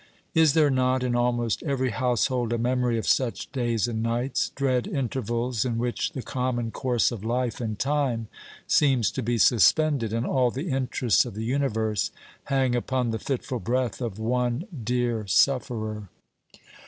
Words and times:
Is 0.33 0.53
there 0.53 0.71
not, 0.71 1.03
in 1.03 1.15
almost 1.15 1.61
every 1.61 1.91
household, 1.91 2.51
a 2.51 2.57
memory 2.57 2.97
of 2.97 3.05
such 3.05 3.51
days 3.51 3.87
and 3.87 4.01
nights 4.01 4.49
dread 4.49 4.87
intervals 4.87 5.63
in 5.63 5.77
which 5.77 6.13
the 6.13 6.23
common 6.23 6.71
course 6.71 7.11
of 7.11 7.23
life 7.23 7.61
and 7.61 7.77
time 7.77 8.27
seems 8.65 9.11
to 9.11 9.21
be 9.21 9.37
suspended, 9.37 10.11
and 10.11 10.25
all 10.25 10.49
the 10.49 10.71
interests 10.71 11.23
of 11.23 11.35
the 11.35 11.45
universe 11.45 12.09
hang 12.45 12.73
upon 12.75 13.11
the 13.11 13.19
fitful 13.19 13.59
breath 13.59 14.01
of 14.01 14.17
one 14.17 14.63
dear 14.83 15.27
sufferer? 15.27 16.09